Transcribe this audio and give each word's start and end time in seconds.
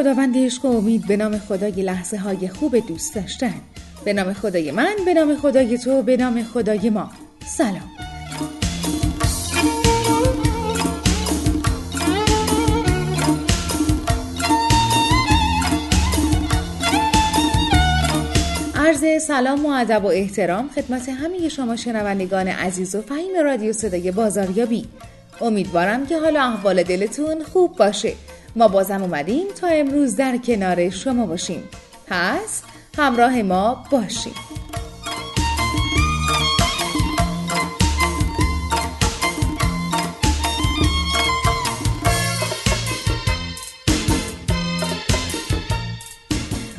خداوند 0.00 0.38
عشق 0.38 0.64
و 0.64 0.68
امید 0.68 1.06
به 1.06 1.16
نام 1.16 1.38
خدای 1.38 1.82
لحظه 1.82 2.16
های 2.16 2.48
خوب 2.48 2.86
دوست 2.86 3.14
داشتن. 3.14 3.54
به 4.04 4.12
نام 4.12 4.32
خدای 4.32 4.70
من 4.70 4.94
به 5.04 5.14
نام 5.14 5.36
خدای 5.36 5.78
تو 5.78 6.02
به 6.02 6.16
نام 6.16 6.42
خدای 6.42 6.90
ما. 6.90 7.10
سلام. 7.46 7.90
عرض 18.74 19.22
سلام 19.22 19.66
و 19.66 19.68
ادب 19.68 20.04
و 20.04 20.08
احترام 20.08 20.68
خدمت 20.68 21.08
همه 21.08 21.48
شما 21.48 21.76
شنوندگان 21.76 22.48
عزیز 22.48 22.94
و 22.94 23.02
فهیم 23.02 23.44
رادیو 23.44 23.72
صدای 23.72 24.10
بازاریابی. 24.10 24.84
امیدوارم 25.40 26.06
که 26.06 26.18
حالا 26.18 26.42
احوال 26.42 26.82
دلتون 26.82 27.44
خوب 27.44 27.76
باشه. 27.76 28.12
ما 28.56 28.68
بازم 28.68 29.02
اومدیم 29.02 29.46
تا 29.60 29.66
امروز 29.66 30.16
در 30.16 30.36
کنار 30.36 30.90
شما 30.90 31.26
باشیم. 31.26 31.62
پس 32.06 32.62
همراه 32.98 33.42
ما 33.42 33.84
باشیم. 33.90 34.34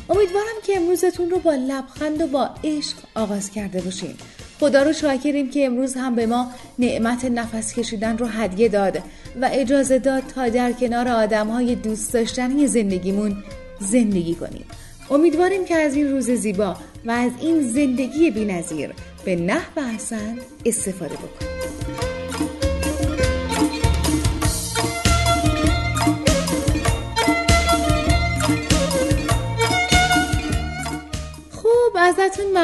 امیدوارم 0.08 0.46
که 0.62 0.76
امروزتون 0.76 1.30
رو 1.30 1.38
با 1.38 1.54
لبخند 1.54 2.20
و 2.20 2.26
با 2.26 2.50
عشق 2.64 2.96
آغاز 3.14 3.50
کرده 3.50 3.80
باشین. 3.80 4.14
خدا 4.62 4.82
رو 4.82 4.92
شاکریم 4.92 5.50
که 5.50 5.66
امروز 5.66 5.94
هم 5.94 6.14
به 6.14 6.26
ما 6.26 6.46
نعمت 6.78 7.24
نفس 7.24 7.74
کشیدن 7.74 8.18
رو 8.18 8.26
هدیه 8.26 8.68
داد 8.68 8.98
و 9.40 9.50
اجازه 9.52 9.98
داد 9.98 10.22
تا 10.34 10.48
در 10.48 10.72
کنار 10.72 11.08
آدم 11.08 11.48
های 11.48 11.74
دوست 11.74 12.12
داشتنی 12.12 12.66
زندگیمون 12.66 13.36
زندگی 13.80 14.34
کنیم. 14.34 14.64
امیدواریم 15.10 15.64
که 15.64 15.74
از 15.74 15.94
این 15.94 16.10
روز 16.10 16.30
زیبا 16.30 16.76
و 17.04 17.10
از 17.10 17.32
این 17.40 17.62
زندگی 17.62 18.30
بینظیر 18.30 18.90
به 19.24 19.36
نحو 19.36 19.80
حسن 19.94 20.38
استفاده 20.64 21.14
بکنیم. 21.14 21.61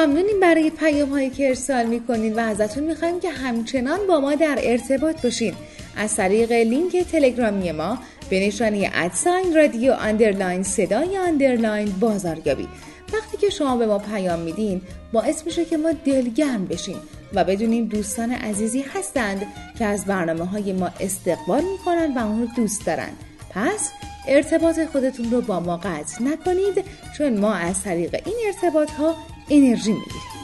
ممنونیم 0.09 0.41
برای 0.41 0.71
پیام 0.71 1.09
هایی 1.09 1.31
که 1.31 1.49
ارسال 1.49 1.87
می‌کنید 1.87 2.37
و 2.37 2.41
ازتون 2.41 2.85
می‌خوایم 2.85 3.21
که 3.21 3.31
همچنان 3.31 3.99
با 4.09 4.21
ما 4.21 4.35
در 4.35 4.59
ارتباط 4.63 5.23
باشین. 5.23 5.55
از 5.97 6.17
طریق 6.17 6.53
لینک 6.53 6.97
تلگرامی 6.97 7.73
ما 7.73 7.99
به 8.31 8.47
نشانی 8.47 8.91
at 8.95 9.16
sign 9.16 9.57
رادیو 9.57 9.93
underline 9.93 10.63
صدای 10.63 11.17
underline 11.17 11.95
بازاریابی. 12.01 12.69
وقتی 13.13 13.37
که 13.37 13.51
شما 13.51 13.77
به 13.77 13.87
ما 13.87 13.99
پیام 13.99 14.39
میدین 14.41 14.81
باعث 15.13 15.47
میشه 15.47 15.65
که 15.65 15.77
ما 15.77 15.93
دلگرم 15.93 16.67
بشیم 16.67 16.97
و 17.35 17.45
بدونیم 17.45 17.85
دوستان 17.85 18.33
عزیزی 18.33 18.85
هستند 18.95 19.47
که 19.79 19.85
از 19.85 20.05
برنامه 20.05 20.45
های 20.45 20.73
ما 20.73 20.91
استقبال 21.01 21.63
می‌کنن 21.73 22.15
و 22.15 22.19
اون 22.19 22.41
رو 22.41 22.49
دوست 22.57 22.87
دارن. 22.87 23.11
پس 23.51 23.91
ارتباط 24.29 24.81
خودتون 24.85 25.31
رو 25.31 25.41
با 25.41 25.61
ما 25.61 25.77
قطع 25.77 26.23
نکنید 26.23 26.85
چون 27.19 27.39
ما 27.39 27.55
از 27.55 27.83
طریق 27.83 28.23
این 28.27 28.37
ارتباط 28.47 28.91
ها 28.91 29.15
انرژی 29.51 29.93
می‌گیریم 29.93 30.38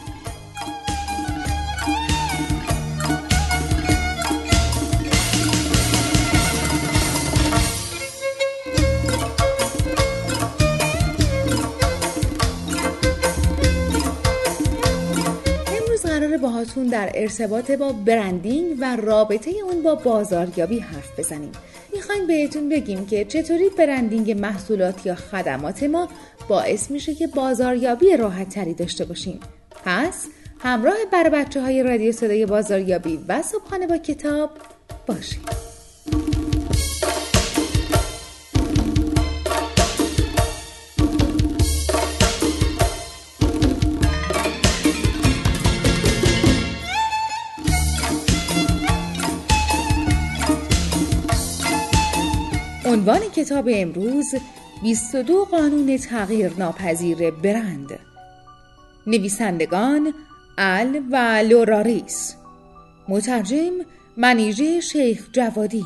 باهاتون 16.64 16.86
در 16.86 17.10
ارتباط 17.14 17.70
با 17.70 17.92
برندینگ 17.92 18.76
و 18.80 18.96
رابطه 18.96 19.50
اون 19.50 19.82
با 19.82 19.94
بازاریابی 19.94 20.78
حرف 20.78 21.18
بزنیم. 21.18 21.52
می‌خوایم 21.94 22.26
بهتون 22.26 22.68
بگیم 22.68 23.06
که 23.06 23.24
چطوری 23.24 23.68
برندینگ 23.78 24.30
محصولات 24.30 25.06
یا 25.06 25.14
خدمات 25.14 25.82
ما 25.82 26.08
باعث 26.48 26.90
میشه 26.90 27.14
که 27.14 27.26
بازاریابی 27.26 28.16
راحت 28.16 28.48
تری 28.48 28.74
داشته 28.74 29.04
باشیم. 29.04 29.40
پس 29.84 30.26
همراه 30.58 30.96
بر 31.12 31.28
بچه 31.28 31.60
های 31.60 31.82
رادیو 31.82 32.12
صدای 32.12 32.46
بازاریابی 32.46 33.20
و 33.28 33.42
صبحانه 33.42 33.86
با 33.86 33.96
کتاب 33.96 34.50
باشید. 35.06 35.73
عنوان 53.04 53.20
کتاب 53.36 53.68
امروز 53.72 54.34
22 54.82 55.44
قانون 55.44 55.96
تغییر 55.96 56.52
ناپذیر 56.58 57.30
برند. 57.30 57.98
نویسندگان 59.06 60.14
ال 60.58 61.00
و 61.10 61.42
لوراریس 61.48 62.34
مترجم 63.08 63.72
منیژه 64.16 64.80
شیخ 64.80 65.28
جوادی. 65.32 65.84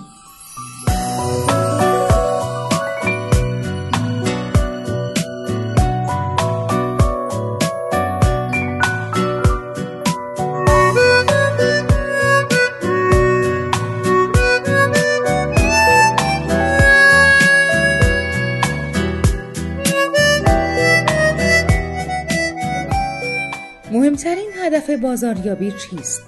مهمترین 23.92 24.50
هدف 24.62 24.90
بازاریابی 24.90 25.72
چیست؟ 25.72 26.22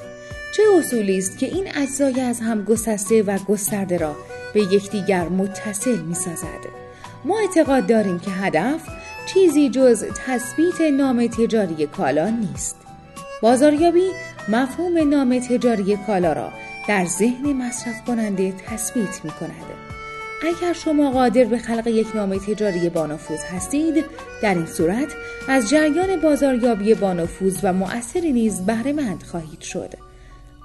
چه 0.57 0.63
اصولی 0.79 1.19
است 1.19 1.39
که 1.39 1.47
این 1.47 1.69
اجزای 1.75 2.21
از 2.21 2.41
هم 2.41 2.65
گسسته 2.65 3.23
و 3.23 3.39
گسترده 3.39 3.99
را 3.99 4.17
به 4.55 4.61
یکدیگر 4.61 5.29
متصل 5.29 5.99
می 5.99 6.15
سازد؟ 6.15 6.81
ما 7.25 7.39
اعتقاد 7.39 7.87
داریم 7.87 8.19
که 8.19 8.31
هدف 8.31 8.81
چیزی 9.27 9.69
جز 9.69 10.05
تثبیت 10.27 10.81
نام 10.81 11.27
تجاری 11.27 11.87
کالا 11.87 12.29
نیست. 12.29 12.77
بازاریابی 13.43 14.11
مفهوم 14.49 15.09
نام 15.09 15.39
تجاری 15.39 15.99
کالا 16.07 16.33
را 16.33 16.51
در 16.89 17.05
ذهن 17.05 17.53
مصرف 17.53 18.05
کننده 18.05 18.53
تثبیت 18.53 19.25
می 19.25 19.31
کند. 19.31 19.90
اگر 20.43 20.73
شما 20.73 21.11
قادر 21.11 21.45
به 21.45 21.59
خلق 21.59 21.87
یک 21.87 22.17
نام 22.17 22.39
تجاری 22.39 22.89
بانفوذ 22.89 23.41
هستید 23.41 24.05
در 24.43 24.55
این 24.55 24.67
صورت 24.67 25.15
از 25.49 25.71
جریان 25.71 26.21
بازاریابی 26.21 26.95
بانفوذ 26.95 27.59
و 27.63 27.73
مؤثری 27.73 28.33
نیز 28.33 28.61
بهره 28.61 28.93
مند 28.93 29.23
خواهید 29.23 29.61
شد. 29.61 29.95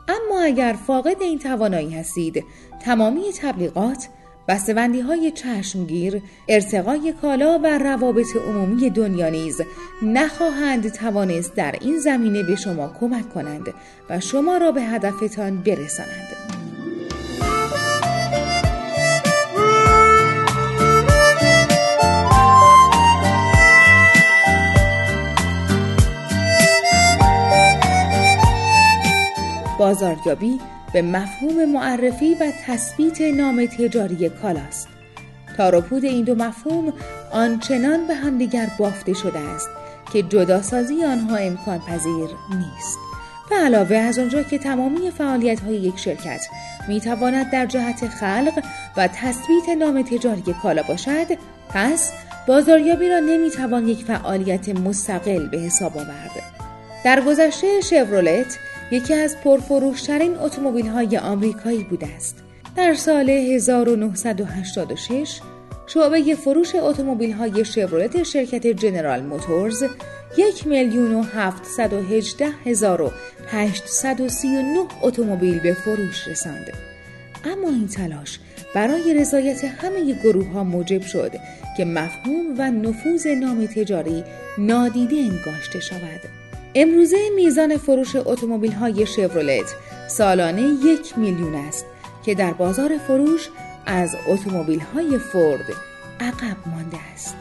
اما 0.07 0.42
اگر 0.42 0.75
فاقد 0.88 1.22
این 1.22 1.39
توانایی 1.39 1.95
هستید 1.95 2.44
تمامی 2.86 3.24
تبلیغات 3.42 4.07
بسته‌بندی 4.48 5.00
های 5.00 5.31
چشمگیر 5.31 6.22
ارتقای 6.48 7.13
کالا 7.22 7.60
و 7.63 7.77
روابط 7.77 8.36
عمومی 8.48 8.89
دنیا 8.89 9.30
نیز 9.30 9.62
نخواهند 10.01 10.92
توانست 10.92 11.56
در 11.56 11.75
این 11.81 12.00
زمینه 12.00 12.44
به 12.44 12.56
شما 12.56 12.95
کمک 13.00 13.33
کنند 13.33 13.74
و 14.10 14.19
شما 14.19 14.57
را 14.57 14.72
به 14.72 14.81
هدفتان 14.81 15.57
برسانند. 15.57 16.45
بازاریابی 29.86 30.60
به 30.94 31.02
مفهوم 31.02 31.66
معرفی 31.66 32.36
و 32.36 32.52
تثبیت 32.68 33.22
نام 33.22 33.66
تجاری 33.66 34.30
کالاست. 34.30 34.88
تاروپود 35.58 36.06
این 36.06 36.24
دو 36.24 36.36
مفهوم 36.36 36.94
آنچنان 37.32 38.08
به 38.08 38.14
همدیگر 38.14 38.68
بافته 38.80 39.14
شده 39.14 39.40
است 39.40 39.70
که 40.14 40.24
جداسازی 40.24 41.04
آنها 41.04 41.36
امکان 41.36 41.80
پذیر 41.80 42.30
نیست. 42.50 42.98
و 43.52 43.56
علاوه 43.66 43.96
از 43.96 44.20
آنجا 44.20 44.44
که 44.44 44.58
تمامی 44.58 45.12
فعالیت 45.12 45.60
های 45.60 45.76
یک 45.76 46.00
شرکت 46.00 46.46
می 46.88 47.02
تواند 47.02 47.52
در 47.52 47.66
جهت 47.66 48.08
خلق 48.08 48.64
و 48.98 49.08
تثبیت 49.08 49.70
نام 49.80 50.02
تجاری 50.02 50.56
کالا 50.64 50.84
باشد 50.84 51.28
پس 51.70 52.12
بازاریابی 52.48 53.10
را 53.10 53.20
نمی 53.20 53.50
توان 53.50 53.88
یک 53.88 54.04
فعالیت 54.04 54.70
مستقل 54.70 55.48
به 55.48 55.58
حساب 55.58 55.98
آورد. 55.98 56.32
در 57.06 57.22
گذشته 57.22 57.82
شورولت 57.82 58.58
یکی 58.96 59.14
از 59.14 59.36
پرفروشترین 59.44 60.38
اتومبیل 60.38 60.88
های 60.88 61.18
آمریکایی 61.18 61.84
بوده 61.84 62.08
است 62.08 62.44
در 62.78 62.94
سال 62.94 63.30
1986 63.30 65.40
شعبه 65.88 66.36
فروش 66.36 66.76
اتومبیل 66.76 67.32
های 67.32 67.66
شورولت 67.66 68.24
شرکت 68.24 68.68
جنرال 68.68 69.24
موتورز 69.24 69.84
یک 70.38 70.68
میلیون 70.68 71.16
و 71.16 71.24
هفتصد 71.24 71.94
و 71.94 72.02
هجده 72.02 72.50
هزار 72.66 73.02
و 73.02 73.12
هشتصد 73.48 74.22
و 74.22 74.30
سی 74.30 74.58
و 74.58 74.62
نه 74.62 74.86
اتومبیل 75.02 75.60
به 75.60 75.74
فروش 75.74 76.28
رساند. 76.28 76.74
اما 77.46 77.70
این 77.70 77.88
تلاش 77.88 78.40
برای 78.76 79.14
رضایت 79.14 79.64
همه 79.64 80.14
گروه 80.24 80.48
ها 80.48 80.64
موجب 80.64 81.02
شد 81.02 81.32
که 81.78 81.86
مفهوم 81.86 82.56
و 82.58 82.72
نفوذ 82.72 83.28
نام 83.28 83.66
تجاری 83.66 84.24
نادیده 84.58 85.16
انگاشته 85.16 85.80
شود. 85.80 86.45
امروزه 86.77 87.30
میزان 87.36 87.77
فروش 87.77 88.16
اتومبیل 88.16 88.72
های 88.72 89.06
شورولت 89.06 89.75
سالانه 90.10 90.62
یک 90.62 91.18
میلیون 91.18 91.56
است 91.56 91.86
که 92.25 92.36
در 92.36 92.54
بازار 92.54 92.98
فروش 92.98 93.50
از 93.86 94.16
اتومبیل 94.27 94.80
های 94.80 95.18
فورد 95.18 95.66
عقب 96.19 96.57
مانده 96.66 96.98
است. 97.13 97.36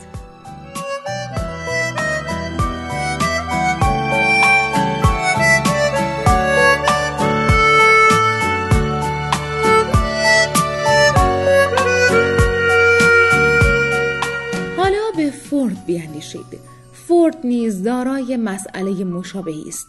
حالا 14.77 15.11
به 15.17 15.31
فورد 15.31 15.85
بیاندیشید. 15.87 16.75
فورد 17.09 17.37
نیز 17.45 17.83
دارای 17.83 18.37
مسئله 18.37 19.05
مشابهی 19.05 19.65
است. 19.69 19.89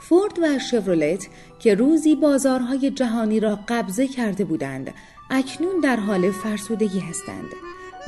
فورد 0.00 0.38
و 0.42 0.58
شورولت 0.58 1.26
که 1.58 1.74
روزی 1.74 2.14
بازارهای 2.14 2.90
جهانی 2.90 3.40
را 3.40 3.58
قبضه 3.68 4.08
کرده 4.08 4.44
بودند 4.44 4.94
اکنون 5.30 5.80
در 5.80 5.96
حال 5.96 6.30
فرسودگی 6.30 7.00
هستند 7.00 7.48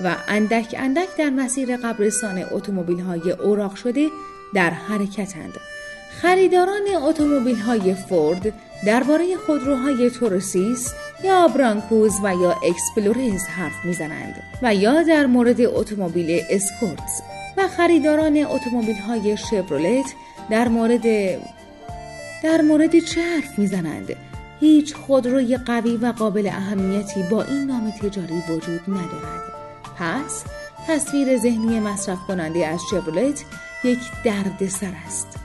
و 0.05 0.17
اندک 0.29 0.75
اندک 0.79 1.09
در 1.19 1.31
مسیر 1.31 1.77
قبرستان 1.77 2.45
اتومبیل 2.51 3.01
های 3.01 3.31
اوراق 3.31 3.75
شده 3.75 4.09
در 4.55 4.71
حرکتند. 4.71 5.53
خریداران 6.23 6.89
اتومبیل 7.03 7.57
های 7.57 7.95
فورد 7.95 8.55
درباره 8.87 9.37
خودروهای 9.37 10.11
Tauruses 10.11 10.93
یا 11.25 11.49
Broncos 11.49 12.13
و 12.25 12.35
یا 12.35 12.51
Explorers 12.51 13.45
حرف 13.45 13.85
می‌زنند 13.85 14.43
و 14.63 14.75
یا 14.75 15.03
در 15.03 15.27
مورد 15.27 15.61
اتومبیل 15.61 16.41
Escorts 16.51 17.23
و 17.59 17.69
خریداران 17.69 18.47
اتومبیل 18.51 18.97
های 18.97 19.37
شورولت 19.37 20.15
در 20.51 20.69
مورد 20.69 21.03
در 22.43 22.61
مورد 22.63 22.99
چه 22.99 23.23
حرف 23.23 23.59
می‌زنند؟ 23.59 24.17
هیچ 24.61 24.95
خودروی 24.95 25.57
قوی 25.57 25.97
و 25.97 26.13
قابل 26.13 26.47
اهمیتی 26.47 27.23
با 27.31 27.43
این 27.43 27.67
نام 27.67 27.91
تجاری 27.91 28.43
وجود 28.49 28.81
ندارد. 28.89 29.43
پس 29.99 30.45
تصویر 30.89 31.37
ذهنی 31.39 31.81
مصرف 31.81 32.19
کننده 32.29 32.67
از 32.67 32.81
شورولت 32.91 33.45
یک 33.85 34.01
دردسر 34.25 34.93
است. 35.07 35.38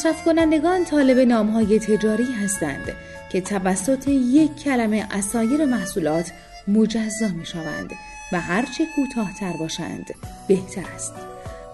مصرف 0.00 0.24
کنندگان 0.24 0.84
طالب 0.84 1.18
نامهای 1.18 1.78
تجاری 1.78 2.32
هستند 2.32 2.92
که 3.32 3.40
توسط 3.40 4.08
یک 4.08 4.56
کلمه 4.56 5.06
اسایر 5.10 5.64
محصولات 5.64 6.32
مجزا 6.68 7.28
می 7.28 7.46
شوند 7.46 7.92
و 8.32 8.40
هرچه 8.40 8.84
کوتاهتر 8.96 9.52
باشند 9.52 10.14
بهتر 10.48 10.84
است. 10.94 11.14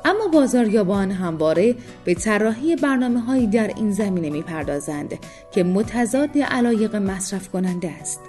اما 0.04 0.28
بازاریابان 0.28 1.10
همواره 1.10 1.74
به 2.04 2.14
طراحی 2.14 2.76
برنامه 2.76 3.20
هایی 3.20 3.46
در 3.46 3.66
این 3.66 3.90
زمینه 3.90 4.30
می 4.30 4.42
پردازند 4.42 5.18
که 5.52 5.64
متضاد 5.64 6.38
علایق 6.38 6.96
مصرف 6.96 7.48
کننده 7.48 7.90
است. 7.90 8.20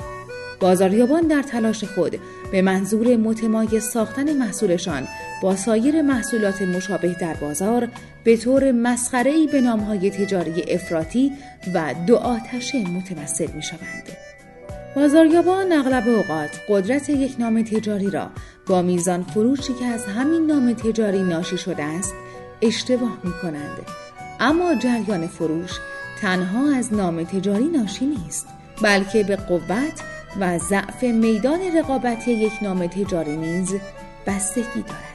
بازاریابان 0.59 1.21
در 1.21 1.41
تلاش 1.41 1.83
خود 1.83 2.19
به 2.51 2.61
منظور 2.61 3.15
متمایز 3.15 3.83
ساختن 3.83 4.33
محصولشان 4.33 5.07
با 5.41 5.55
سایر 5.55 6.01
محصولات 6.01 6.61
مشابه 6.61 7.15
در 7.21 7.33
بازار 7.33 7.87
به 8.23 8.37
طور 8.37 8.71
مسخره‌ای 8.71 9.47
به 9.47 9.61
نامهای 9.61 10.11
تجاری 10.11 10.63
افراطی 10.67 11.31
و 11.73 11.95
دو 12.07 12.15
آتشه 12.15 12.89
متوسل 12.89 13.51
می 13.51 13.63
شوند. 13.63 14.03
بازاریابان 14.95 15.71
اغلب 15.71 16.07
اوقات 16.07 16.49
قدرت 16.69 17.09
یک 17.09 17.35
نام 17.39 17.63
تجاری 17.63 18.09
را 18.09 18.29
با 18.67 18.81
میزان 18.81 19.23
فروشی 19.23 19.73
که 19.73 19.85
از 19.85 20.05
همین 20.05 20.45
نام 20.45 20.73
تجاری 20.73 21.23
ناشی 21.23 21.57
شده 21.57 21.83
است 21.83 22.13
اشتباه 22.61 23.17
می 23.23 23.33
کنند. 23.41 23.77
اما 24.39 24.75
جریان 24.75 25.27
فروش 25.27 25.71
تنها 26.21 26.77
از 26.77 26.93
نام 26.93 27.23
تجاری 27.23 27.65
ناشی 27.65 28.05
نیست 28.05 28.47
بلکه 28.81 29.23
به 29.23 29.35
قوت 29.35 30.01
و 30.39 30.57
ضعف 30.57 31.03
میدان 31.03 31.59
رقابتی 31.77 32.31
یک 32.31 32.53
نام 32.61 32.87
تجاری 32.87 33.37
نیز 33.37 33.75
بستگی 34.27 34.81
دارد. 34.81 35.07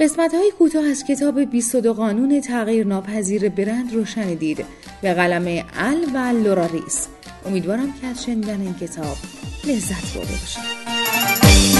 قسمت 0.00 0.34
های 0.34 0.52
کوتاه 0.58 0.84
از 0.84 1.04
کتاب 1.04 1.40
22 1.44 1.94
قانون 1.94 2.40
تغییر 2.40 2.86
ناپذیر 2.86 3.48
برند 3.48 3.94
رو 3.94 4.04
شنیدید 4.04 4.64
به 5.02 5.14
قلم 5.14 5.64
ال 5.78 6.04
و 6.14 6.32
لوراریس 6.44 7.08
امیدوارم 7.46 7.92
که 8.00 8.06
از 8.06 8.24
شنیدن 8.24 8.60
این 8.60 8.74
کتاب 8.74 9.16
لذت 9.64 10.14
برده 10.14 10.32
باشید 10.32 11.79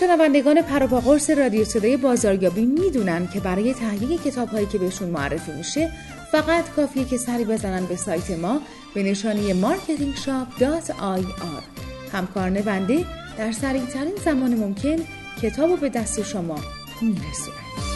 شنوندگان 0.00 0.62
پروپا 0.62 1.00
قرص 1.00 1.30
رادیو 1.30 1.64
صدای 1.64 1.96
بازاریابی 1.96 2.64
می‌دونن 2.66 3.28
که 3.28 3.40
برای 3.40 3.74
تهیه 3.74 4.18
کتاب 4.18 4.48
هایی 4.48 4.66
که 4.66 4.78
بهشون 4.78 5.08
معرفی 5.08 5.52
میشه 5.52 5.90
فقط 6.32 6.70
کافیه 6.76 7.04
که 7.04 7.16
سری 7.16 7.44
بزنن 7.44 7.86
به 7.86 7.96
سایت 7.96 8.30
ما 8.30 8.60
به 8.94 9.02
نشانی 9.02 9.62
marketingshop.ir 9.62 11.24
همکاران 12.12 12.60
بنده 12.60 13.04
در 13.38 13.52
سریع 13.52 13.84
ترین 13.84 14.14
زمان 14.24 14.54
ممکن 14.54 14.96
کتاب 15.42 15.70
رو 15.70 15.76
به 15.76 15.88
دست 15.88 16.22
شما 16.22 16.58
میرسونن. 17.02 17.93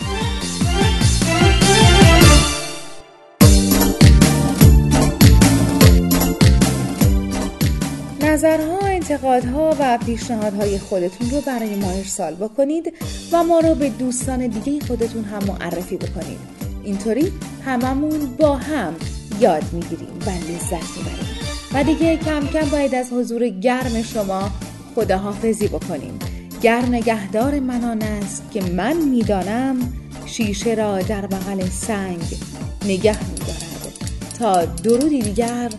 نظرها، 8.38 8.78
انتقادها 8.78 9.76
و 9.80 9.99
پیشنهادهای 10.07 10.78
خودتون 10.78 11.30
رو 11.30 11.40
برای 11.40 11.75
ما 11.75 11.90
ارسال 11.90 12.35
بکنید 12.35 12.92
و 13.33 13.45
ما 13.45 13.61
رو 13.61 13.75
به 13.75 13.88
دوستان 13.88 14.47
دیگه 14.47 14.87
خودتون 14.87 15.25
هم 15.25 15.45
معرفی 15.45 15.97
بکنید. 15.97 16.38
اینطوری 16.85 17.33
هممون 17.64 18.37
با 18.38 18.57
هم 18.57 18.95
یاد 19.40 19.62
می‌گیریم 19.73 20.18
و 20.26 20.30
لذت 20.30 20.97
می‌بریم. 20.97 21.28
و 21.75 21.85
دیگه 21.85 22.16
کم 22.16 22.47
کم 22.47 22.68
باید 22.71 22.95
از 22.95 23.12
حضور 23.12 23.49
گرم 23.49 24.02
شما 24.02 24.50
خداحافظی 24.95 25.68
بکنیم. 25.68 26.18
گر 26.62 26.83
نگهدار 26.83 27.61
منان 27.61 28.02
است 28.02 28.42
که 28.52 28.62
من 28.62 28.97
می‌دانم 28.97 29.92
شیشه 30.26 30.75
را 30.75 31.02
در 31.02 31.26
بغل 31.26 31.68
سنگ 31.68 32.37
نگه 32.85 33.30
میدارد. 33.30 33.92
تا 34.38 34.64
درودی 34.64 35.23
دیگر 35.23 35.71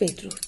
بدرود. 0.00 0.43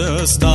sister. 0.00 0.49